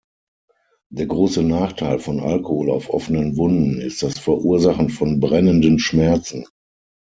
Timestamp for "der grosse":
0.91-1.43